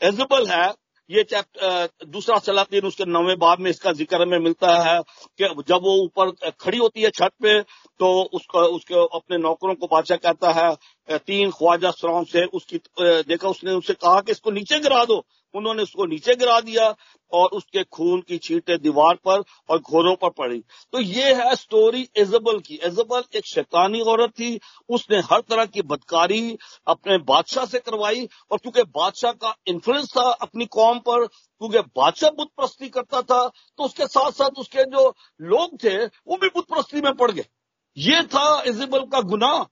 [0.00, 0.66] एजबल है
[1.10, 5.00] ये चैप्टर दूसरा सलातीन उसके नवे बाब में इसका ज़िक्र में मिलता है
[5.38, 7.60] कि जब वो ऊपर खड़ी होती है छत पे
[8.00, 13.48] तो उसको, उसके अपने नौकरों को बादशाह कहता है तीन ख्वाजा सराम से उसकी देखा
[13.48, 16.94] उसने उससे कहा कि इसको नीचे गिरा दो। उन्होंने उसको नीचे गिरा दिया
[17.32, 20.58] और उसके खून की छींटे दीवार पर और घोरों पर पड़ी।
[20.92, 25.82] तो ये है स्टोरी एजबल की। एजबल एक शैतानी औरत थी। उसने हर तरह की
[25.82, 31.78] बदकारी अपने बादशाह से करवाई और क्योंकि बादशाह का इन्फ्लुएंस था अपनी कौम पर क्योंकि
[31.78, 35.08] बादशाह बुत प्रस्ती करता था तो उसके साथ साथ उसके जो
[35.40, 37.44] लोग थे, वो भी बुत प्रस्ती में पड़ गए।
[37.96, 39.62] ये था इजबल का गुनाह।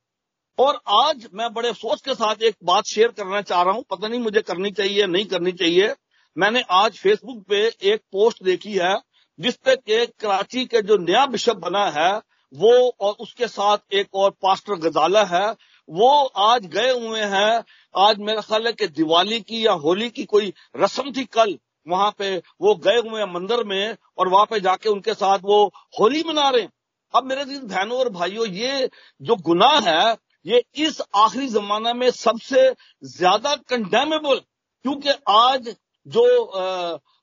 [0.59, 4.09] और आज मैं बड़े अफसोस के साथ एक बात शेयर करना चाह रहा हूँ। पता
[4.09, 5.95] नहीं मुझे करनी चाहिए, नहीं करनी चाहिए।
[6.37, 8.95] मैंने आज फेसबुक पे एक पोस्ट देखी है
[9.39, 12.11] जिसपे के कराची के जो नया बिशप बना है,
[12.53, 15.51] वो और उसके साथ एक और पास्टर गजाला है,
[15.89, 20.25] वो आज गए हुए हैं। आज मेरा ख्याल है कि दिवाली की या होली की
[20.27, 24.61] कोई रस्म थी कल, वहाँ पे वो गए हुए हैं मंदिर में और वहाँ पे
[24.61, 25.65] जाके उनके साथ वो
[26.01, 26.73] होली मना रहे हैं।
[27.15, 32.11] अब मेरे दिन बहनों और भाइयों, ये जो गुनाह है ये इस आखिरी जमाना में
[32.11, 32.69] सबसे
[33.03, 34.39] ज़्यादा कंडेमेबल
[34.85, 35.69] क्योंकि आज
[36.07, 36.25] जो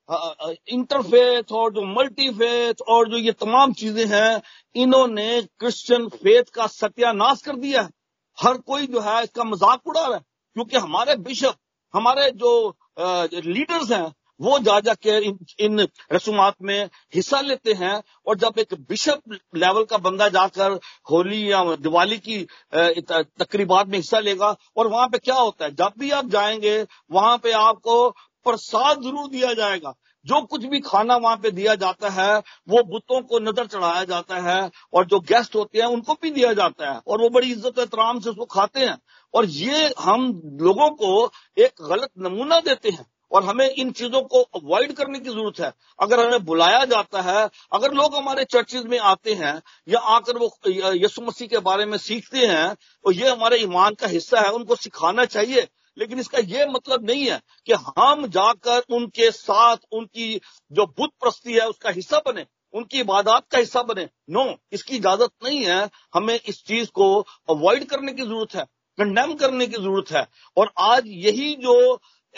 [0.09, 4.41] इंटरफेथ और जो मल्टीफेथ और जो ये तमाम चीज़ें हैं,
[4.75, 7.89] इन्होंने क्रिश्चियन फेथ का सत्यानाश कर दिया है।
[8.37, 10.21] हर कोई जो है इसका मज़ाक उड़ा रहा है,
[10.55, 11.55] क्योंकि हमारे बिशप
[11.93, 12.51] हमारे जो
[12.99, 18.73] लीडर्स हैं वो जा जाकर इन, इन रसूमात में हिस्सा लेते हैं और जब एक
[18.89, 19.21] बिशप
[19.55, 20.79] लेवल का बंदा जाकर
[21.11, 22.41] होली या दिवाली की
[22.73, 25.71] तकरीबात में हिस्सा लेगा और वहाँ पे क्या होता है?
[25.71, 28.09] जब भी आप जाएँगे वहाँ पे आपको
[28.45, 29.93] प्रसाद ज़रूर दिया जाएगा।
[30.25, 32.37] जो कुछ भी खाना वहाँ पे दिया जाता है
[32.69, 36.53] वो बुतों को नज़र चढ़ाया जाता है और जो गेस्ट होते हैं उनको भी दिया
[36.53, 38.97] जाता है और वो बड़ी इज़्ज़त एहतराम से उसको खाते हैं।
[39.33, 44.41] और ये हम लोगों को एक गलत नमूना देते हैं। और हमें इन चीज़ों को
[44.55, 48.97] अवॉइड करने की ज़रूरत है। अगर हमें बुलाया जाता है, अगर लोग हमारे चर्चेज में
[48.99, 50.49] आते हैं, या आकर वो
[50.95, 54.75] यसु मसीह के बारे में सीखते हैं तो ये हमारे ईमान का हिस्सा है, उनको
[54.77, 60.39] सिखाना चाहिए। लेकिन इसका ये मतलब नहीं है कि हम जाकर उनके साथ उनकी
[60.71, 65.29] जो बुद्ध प्रस्ती है, उसका हिस्सा बने, उनकी इबादत का हिस्सा बने। नो इसकी इजाज़त
[65.43, 67.07] नहीं है। हमें इस चीज़ को
[67.49, 68.65] अवॉइड करने की ज़रूरत है
[68.97, 70.25] कंडेम करने की ज़रूरत है।
[70.57, 71.73] और आज यही जो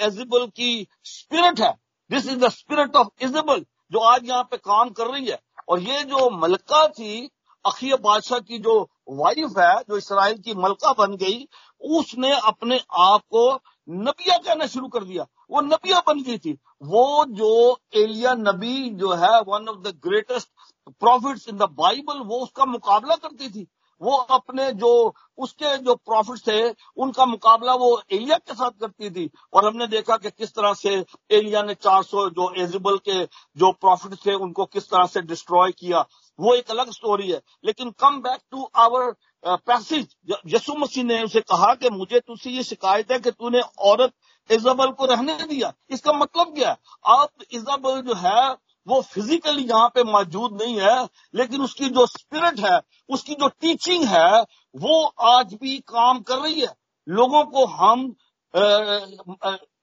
[0.02, 1.74] एजिबल की स्पिरिट है.
[2.12, 5.40] This is the spirit of Jezebel जो आज यहाँ पे काम कर रही है.
[5.70, 7.30] और ये जो मलका थी,
[7.66, 11.48] अखिय बादशाह की जो वाइफ है, जो इसराइल की मलका बन गई,
[11.82, 13.54] उसने अपने आप को
[13.90, 15.26] नबिया कहना शुरू कर दिया.
[15.52, 16.58] वो नबिया बन गई थी.
[16.84, 20.50] वो जो एलिया नबी जो है one of the greatest
[20.90, 23.68] prophets in the Bible वो उसका मुकाबला करती थी.
[24.02, 29.30] वो अपने जो, उसके जो प्रॉफिट थे, उनका मुकाबला वो एलिया के साथ करती थी।
[29.54, 33.26] और हमने देखा कि किस तरह से एलिया ने 400 जो एजिबल के
[33.58, 36.06] जो प्रॉफिट थे, उनको किस तरह से डिस्ट्रॉय किया।
[36.40, 39.16] वो एक अलग स्टोरी है। लेकिन come back to our
[39.48, 40.16] passage
[40.48, 44.12] Yesu Masih ने उसे कहा कि मुझे तुझसे ये शिकायत है कि तूने औरत
[44.52, 46.78] इजाबल को रहने दिया। इसका मतलब क्या है?
[47.06, 52.60] अब इजाबल जो है वो फिजिकली यहाँ पे मौजूद नहीं है, लेकिन उसकी जो स्पिरिट
[52.62, 54.42] है, उसकी जो टीचिंग है,
[54.76, 56.74] वो आज भी काम कर रही है।
[57.08, 58.14] लोगों को हम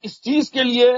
[0.05, 0.93] इस चीज़ के लिए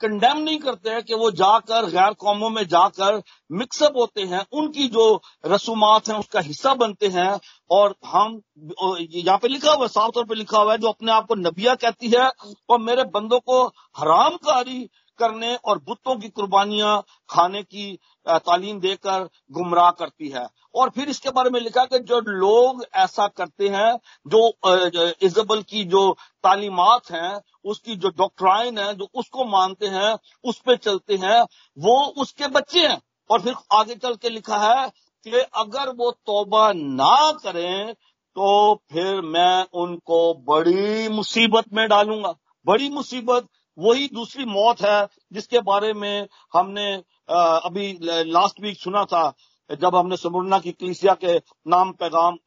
[0.00, 3.20] कंडेम नहीं करते हैं कि वो जाकर, गैर कौमों में जाकर
[3.52, 5.04] मिक्सअप होते हैं। उनकी जो
[5.46, 7.38] रसूमात हैं, उसका हिस्सा बनते हैं
[7.70, 8.40] और हम
[8.70, 11.34] यहाँ पे लिखा हुआ है, साफ़ तौर पे लिखा हुआ है, जो अपने आप को
[11.36, 12.30] नबिया कहती है,
[12.70, 13.64] और मेरे बंदों को
[13.96, 21.08] हरामकारी करने और बुतों की कुर्बानियाँ खाने की तालीम देकर गुमराह करती है। और फिर
[21.08, 23.92] इसके बारे में लिखा कि जो लोग ऐसा करते हैं,
[24.26, 26.12] जो इजबल की जो
[26.44, 31.40] तालीमत हैं, उसकी जो डॉक्ट्राइन है, जो उसको मानते हैं, उस पर चलते हैं,
[31.78, 33.00] वो उसके बच्चे हैं।
[33.30, 34.88] और फिर आगे चल के लिखा है
[35.24, 37.94] कि अगर वो तोबा ना करें
[38.36, 42.34] तो फिर मैं उनको बड़ी मुसीबत में डालूँगा।
[42.66, 43.48] बड़ी मुसीबत
[43.78, 46.92] वही दूसरी मौत है जिसके बारे में हमने
[47.28, 49.32] अभी लास्ट वीक सुना था,
[49.70, 51.36] जब हमने समुरना की कलिसिया के
[51.68, 52.38] नाम पैगाम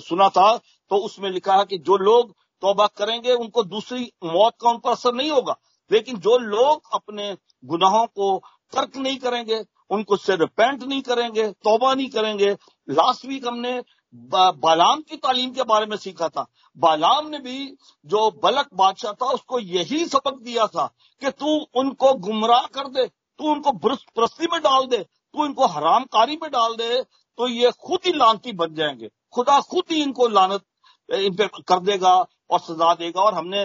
[0.00, 2.30] सुना था तो उसमें लिखा है कि जो लोग
[2.62, 5.54] तोबा करेंगे, उनको दूसरी मौत का उन पर असर नहीं होगा।
[5.90, 8.38] लेकिन जो लोग अपने गुनाहों को
[8.72, 12.50] तर्क नहीं करेंगे, उनको से रिपेंट नहीं करेंगे, तोबा नहीं करेंगे
[12.88, 13.80] लास्ट वीक हमने
[14.14, 19.26] बालाम की तालीम के बारे में सीखा था। बालाम ने भी जो बलक बादशाह था,
[19.26, 20.86] उसको यही सबक दिया था
[21.22, 26.38] कि तू उनको गुमराह कर दे, तू उनको प्रस्ती में डाल दे, तू इनको हरामकारी
[26.42, 27.02] में डाल दे
[27.38, 30.62] तो ये खुद ही लानती बन जाएँगे। खुदा खुद ही इनको लानत,
[31.08, 32.14] इन पे कर देगा
[32.50, 33.64] और सजा देगा। और हमने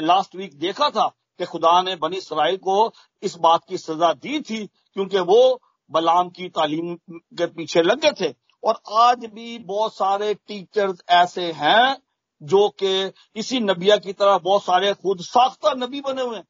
[0.00, 1.06] लास्ट वीक देखा था
[1.40, 6.28] कि खुदा ने बनी इसराइल को इस बात की सजा दी थी, क्योंकि वो बलाम
[6.30, 8.28] की तालीम के पीछे लग थे।
[8.64, 11.96] और आज भी बहुत सारे टीचर्स ऐसे हैं
[12.40, 16.44] जो कि इसी नबिया की तरह बहुत सारे खुद साख्ता नबी बने हुए हैं।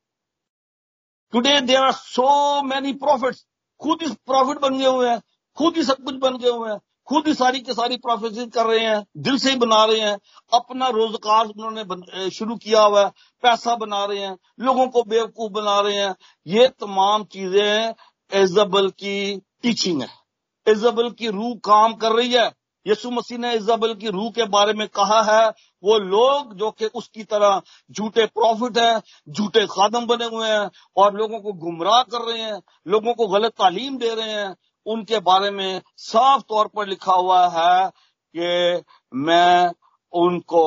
[1.32, 3.36] Today there are so many prophets
[3.80, 5.20] खुद ही प्रॉफिट बन गए हुए हैं।
[5.58, 8.66] खुद ही सब कुछ बन गए हुए हैं। खुद ही सारी की सारी प्रोफेसिस कर
[8.66, 10.18] रहे हैं। दिल से ही बना रहे हैं।
[10.52, 13.10] अपना रोज़गार उन्होंने शुरू किया हुआ है।
[13.42, 16.14] पैसा बना रहे हैं। लोगों को बेवकूफ़ बना रहे हैं।
[16.46, 17.94] ये तमाम चीज़ें
[18.32, 20.21] एजबल की टीचिंग है।
[20.66, 22.52] इजबल की रूह काम कर रही है।
[22.86, 25.48] यसु मसीह ने इजबल की रूह के बारे में कहा है,
[25.82, 31.14] वो लोग जो कि उसकी तरह झूठे प्रॉफिट हैं, झूठे खादम बने हुए हैं और
[31.14, 35.50] लोगों को गुमराह कर रहे हैं, लोगों को गलत तालीम दे रहे हैं, उनके बारे
[35.50, 37.90] में साफ़ तौर पर लिखा हुआ है
[38.34, 38.82] कि
[39.14, 39.72] मैं
[40.12, 40.64] उनको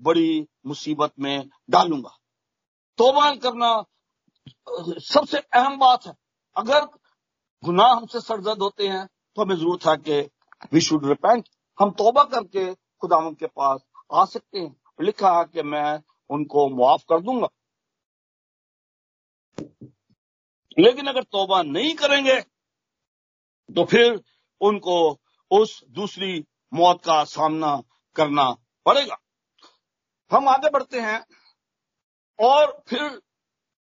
[0.00, 2.16] बड़ी मुसीबत में डालूँगा।
[2.98, 3.84] तोबा करना
[5.04, 6.14] सबसे अहम बात है।
[6.56, 6.84] अगर
[7.62, 10.20] गुनाह हमसे सरजद होते हैं तो हमें ज़रूरत है कि
[10.72, 11.48] वी शुड रिपेंट
[11.78, 13.80] हम तोबा करके खुदा के पास
[14.12, 17.48] आ सकते हैं। लिखा है कि मैं उनको मुआफ कर दूँगा।
[20.78, 22.40] लेकिन अगर तोबा नहीं करेंगे
[23.68, 24.20] तो फिर
[24.60, 24.96] उनको
[25.50, 26.32] उस दूसरी
[26.72, 27.74] मौत का सामना
[28.16, 28.50] करना
[28.86, 29.16] पड़ेगा।
[30.30, 31.20] हम आगे बढ़ते हैं
[32.38, 33.08] और फिर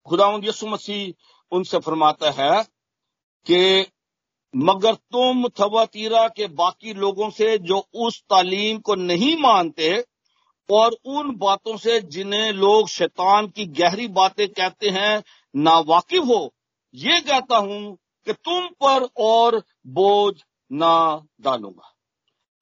[0.07, 2.63] खुदा यसु मसीह उनसे फरमाता है
[3.47, 3.59] कि
[4.55, 10.05] मगर तुम थवातीरा के बाकी लोगों से जो उस तालीम को नहीं मानते
[10.69, 15.23] और उन बातों से जिन्हें लोग शैतान की गहरी बातें कहते हैं
[15.55, 16.53] ना वाकिफ हो।
[16.93, 20.35] ये कहता हूँ कि तुम पर और बोझ
[20.71, 21.95] ना डालूँगा।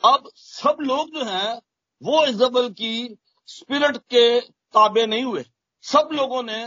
[0.03, 1.61] अब सब लोग जो हैं,
[2.03, 5.45] वो इजबल की स्पिरिट के ताबे नहीं हुए।
[5.81, 6.65] सब लोगों ने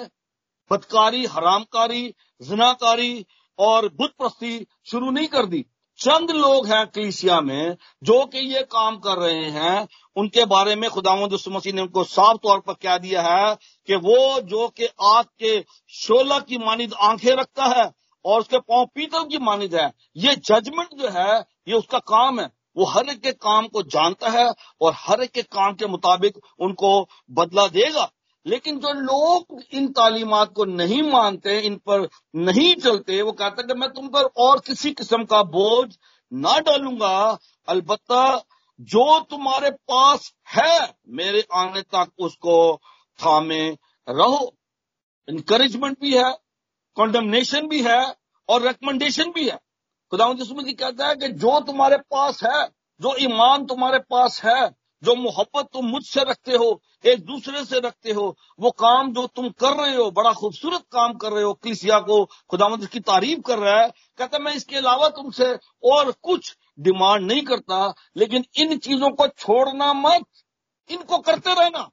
[0.70, 3.26] बदकारी, हरामकारी, जनाकारी
[3.60, 5.64] और बुद्ध प्रस्ती शुरू नहीं कर दी।
[5.98, 10.88] चंद लोग हैं कलीसिया में जो कि ये काम कर रहे हैं। उनके बारे में
[10.90, 13.56] खुदावंद मसीह ने उनको साफ़ तौर पर कह दिया है
[13.88, 17.90] कि वो जो कि आग के शोला की मानिद आँखें रखता है
[18.24, 22.48] और उसके पाँव पीतल की मानिद है, ये जजमेंट जो है, ये उसका काम है।
[22.76, 24.46] वो हर एक के काम को जानता है
[24.80, 28.10] और हर एक के काम के मुताबिक उनको बदला देगा।
[28.46, 33.74] लेकिन जो लोग इन तालीमत को नहीं मानते, इन पर नहीं चलते, वो कहते कि
[33.74, 35.96] मैं तुम पर और किसी किस्म का बोझ
[36.32, 38.44] ना डालूँगा। अलबत्ता
[38.80, 42.76] जो तुम्हारे पास है, मेरे आने तक उसको
[43.18, 43.70] थामे
[44.08, 44.56] रहो।
[45.28, 46.34] इंकरेजमेंट भी है
[46.96, 48.14] कॉन्डमनेशन भी है
[48.48, 49.56] और रिकमेंडेशन भी है।
[50.10, 52.66] खुदा जिसमें कहता है कि जो तुम्हारे पास है,
[53.00, 58.12] जो ईमान तुम्हारे पास है जो मोहब्बत तुम मुझसे रखते हो, एक दूसरे से रखते
[58.12, 61.98] हो, वो काम जो तुम कर रहे हो, बड़ा खूबसूरत काम कर रहे हो किसिया
[62.00, 65.52] को खुदावंद की तारीफ़ कर रहा है, कहता मैं इसके अलावा तुमसे
[65.84, 70.24] और कुछ डिमांड नहीं करता, लेकिन इन चीज़ों को छोड़ना मत,
[70.90, 71.88] इनको करते रहना,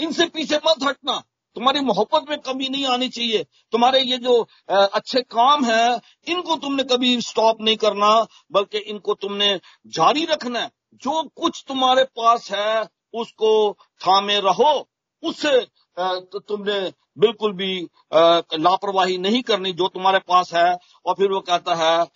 [0.00, 1.22] इनसे पीछे मत हटना,
[1.56, 6.82] तुम्हारी मोहब्बत में कमी नहीं आनी चाहिए, तुम्हारे ये जो अच्छे काम है, इनको तुमने
[6.86, 8.10] कभी स्टॉप नहीं करना,
[8.52, 14.88] बल्कि इनको तुमने जारी रखना है। जो कुछ तुम्हारे पास है, उसको थामे रहो।
[15.22, 15.60] उससे
[15.98, 16.80] तुमने
[17.18, 17.72] बिल्कुल भी
[18.12, 22.06] लापरवाही नहीं करनी जो तुम्हारे पास है। और फिर वो कहता है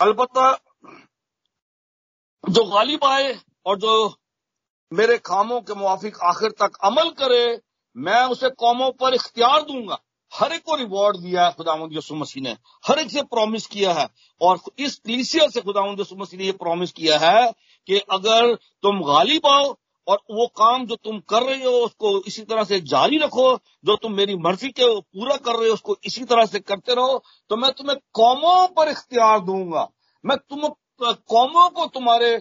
[0.00, 0.38] अलबत्
[2.44, 3.34] जो गालिब आए
[3.66, 3.92] और जो
[4.92, 7.60] मेरे कामों के मुआफिक आखिर तक अमल करे,
[7.96, 9.98] मैं उसे कौमों पर इख्तियार दूँगा।
[10.32, 13.92] हर एक को रिवॉर्ड दिया है खुदावंद यसु मसीह ने। हर एक से प्रॉमिस किया
[13.92, 14.06] है।
[14.40, 17.52] और इस क्लीसिया से खुदावंद यसु मसीह ने यह प्रॉमिस किया है
[17.88, 19.74] कि अगर तुम गालिब आओ
[20.06, 23.96] और वो काम जो तुम कर रहे हो उसको इसी तरह से जारी रखो, जो
[23.96, 27.56] तुम मेरी मर्ज़ी के पूरा कर रहे हो उसको इसी तरह से करते रहो तो
[27.56, 29.88] मैं तुम्हें कौमों पर इख्तियार दूँगा।
[30.24, 30.68] मैं तुम,
[31.00, 32.34] कौमों को तुम्हारे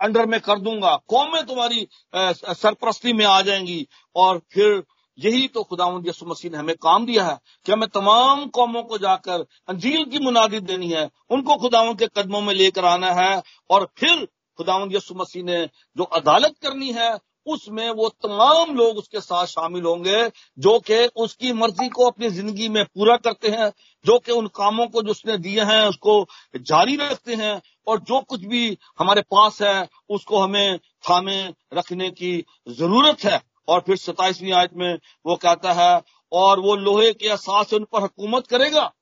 [0.00, 4.82] अंडर में कर दूँगा। कौमें तुम्हारी सरप्रस्ती में आ जाएँगी और फिर
[5.18, 8.98] यही तो खुदावंद यसु मसीह ने हमें काम दिया है कि हमें तमाम कौमों को
[8.98, 13.88] जाकर अंजील की मुनादी देनी है, उनको खुदावंद के कदमों में लेकर आना है और
[13.98, 14.26] फिर
[14.58, 15.64] खुदावंद यसु मसीह ने
[15.96, 21.52] जो अदालत करनी है, उसमें वो तमाम लोग उसके साथ शामिल होंगे जो कि उसकी
[21.52, 23.70] मर्ज़ी को अपनी ज़िंदगी में पूरा करते हैं,
[24.04, 26.26] जो कि उन कामों को जो उसने दिए हैं, उसको
[26.60, 31.42] जारी रखते हैं और जो कुछ भी हमारे पास है, उसको हमें थामे
[31.74, 36.02] रखने की ज़रूरत है। और फिर सताइसवीं आयत में वो कहता है,
[36.32, 38.92] और वो लोहे के एहसास से उन पर हुकूमत करेगा?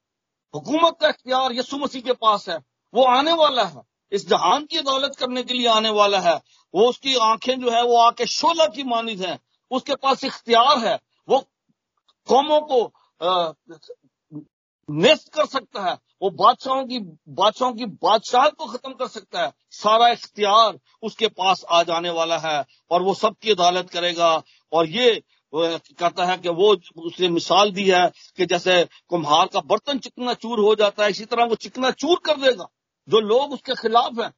[0.54, 2.56] हुकूमत का इख्तियार यसु मसीह के पास है।
[2.94, 6.42] वो आने वाला है। इस जहान की अदालत करने के लिए आने वाला है।
[6.74, 9.38] वो उसकी आँखें जो है, वो आके शोला की मानिद है।
[9.70, 11.44] उसके पास इख्तियार है। वो
[12.26, 12.92] कौमों को
[14.88, 16.98] नेस्त कर सकता है। वो बादशाहों की
[17.30, 22.38] बादशाहों की बादशाह को खत्म कर सकता है। सारा इख्तियार उसके पास आ जाने वाला
[22.38, 24.42] है और वो सबकी अदालत करेगा।
[24.72, 29.98] और ये कहता है कि वो उसने मिसाल दी है कि जैसे कुम्हार का बर्तन
[29.98, 32.66] चिकना चूर हो जाता है, इसी तरह वो चिकना चूर कर देगा,
[33.08, 34.32] जो लोग उसके खिलाफ हैं।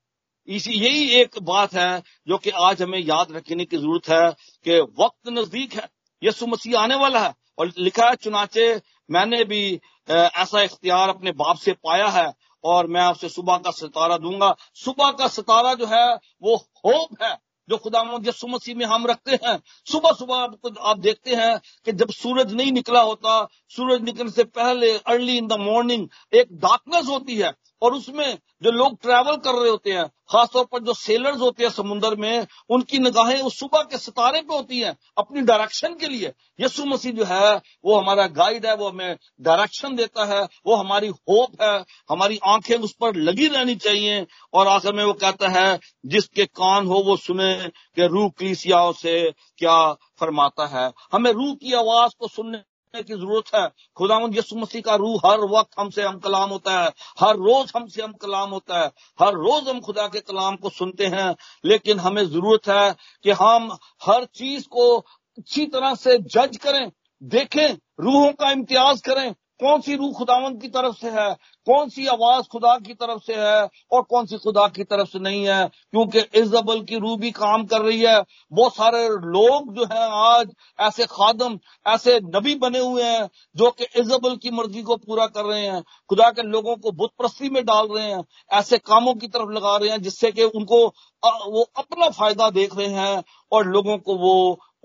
[0.49, 4.31] इसी, यही एक बात है जो कि आज हमें याद रखने की ज़रूरत है
[4.67, 5.89] कि वक्त नज़दीक है।
[6.23, 8.81] यसु मसीह आने वाला है और लिखा है, चुनाचे
[9.11, 12.33] मैंने भी ऐसा इख्तियार अपने बाप से पाया है
[12.65, 16.07] और मैं आपसे सुबह का सितारा दूँगा। सुबह का सितारा जो है,
[16.43, 17.37] वो होप है
[17.69, 20.37] जो खुदा यसु मसीह में हम रखते हैं। सुबह सुबह
[20.81, 25.47] आप देखते हैं कि जब सूरज नहीं निकला होता, सूरज निकलने से पहले अर्ली इन
[25.47, 30.05] द मॉर्निंग एक डार्कनेस होती है। और उसमें जो लोग ट्रैवल कर रहे होते हैं,
[30.05, 34.55] खासतौर पर जो सेलर्स होते हैं समुन्द्र में, उनकी निगाहें उस सुबह के सितारे पे
[34.55, 38.89] होती हैं, अपनी डायरेक्शन के लिए। यसु मसीह जो है, वो हमारा गाइड है, वो
[38.89, 44.27] हमें डायरेक्शन देता है, वो हमारी होप है, हमारी आँखें उस पर लगी रहनी चाहिए।
[44.55, 47.55] और आखिर में वो कहता है, जिसके कान हो वो सुने
[47.95, 52.59] कि रूह क्लीसियाओं से क्या फरमाता है। हमें रूह की आवाज़ को सुनने
[52.95, 56.91] की ज़रूरत है। खुदा यसु मसीह का रूह हर वक्त हमसे हम कलाम होता है।
[57.21, 61.07] हर रोज हमसे हम कलाम होता है। हर रोज हम खुदा के कलाम को सुनते
[61.07, 64.99] हैं। लेकिन हमें ज़रूरत है कि हम हर चीज़ को
[65.39, 66.91] अच्छी तरह से जज करें,
[67.23, 67.69] देखें,
[68.01, 71.33] रूहों का इम्तियाज़ करें कौन सी रूह खुदावन की तरफ़ से है?
[71.67, 75.19] कौन सी आवाज़ खुदा की तरफ़ से है और कौन सी खुदा की तरफ़ से
[75.19, 75.65] नहीं है?
[75.91, 78.21] क्योंकि इजबल की रूह भी काम कर रही है।
[78.53, 83.87] बहुत सारे लोग जो है आज ऐसे खादम, ऐसे नबी बने हुए हैं जो कि
[83.97, 87.65] इजबल की मर्ज़ी को पूरा कर रहे हैं। खुदा के लोगों को बुत प्रस्ती में
[87.65, 90.87] डाल रहे हैं, ऐसे कामों की तरफ़ लगा रहे हैं जिससे कि उनको
[91.23, 94.35] वो अपना फ़ायदा देख रहे हैं और लोगों को वो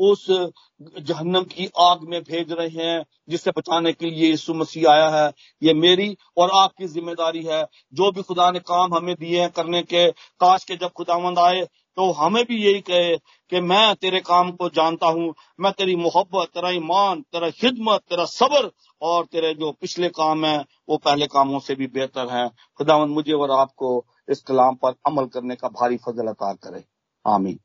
[0.01, 5.09] उस जहन्नम की आग में भेज रहे हैं, जिससे बचाने के लिए यीशु मसीह आया
[5.09, 9.49] है। ये मेरी और आपकी ज़िम्मेदारी है। जो भी खुदा ने काम हमें दिए हैं
[9.51, 13.15] करने के, काश के जब खुदावंद आए तो हमें भी यही कहे
[13.51, 18.25] कि मैं तेरे काम को जानता हूँ। मैं तेरी मोहब्बत, तेरा ईमान, तेरा खिदमत, तेरा
[18.25, 18.69] सबर
[19.01, 20.57] और तेरे जो पिछले काम है,
[20.89, 25.25] वो पहले कामों से भी बेहतर है। खुदावंद, मुझे और आपको इस कलाम पर अमल
[25.25, 26.83] करने का भारी फजल अता करे।
[27.25, 27.59] आमीन।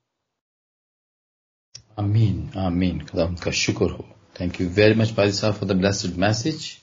[1.99, 3.07] Ameen, Amin.
[4.35, 6.83] Thank you very much, Padisha, for the blessed message.